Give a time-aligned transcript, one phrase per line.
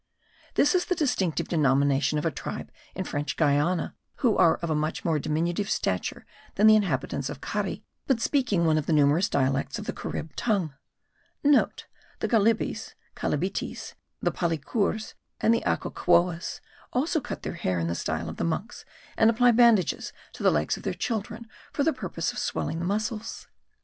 [0.55, 5.05] This is the distinctive denomination of a tribe in French Guiana,* who are of much
[5.05, 9.77] more diminutive stature than the inhabitants of Cari, but speaking one of the numerous dialects
[9.77, 10.73] of the Carib tongue.
[11.13, 13.93] (* The Galibis (Calibitis),
[14.23, 16.61] the Palicours, and the Acoquouas,
[16.91, 18.85] also cut their hair in the style of the monks;
[19.17, 22.85] and apply bandages to the legs of their children for the purpose of swelling the
[22.85, 23.45] muscles.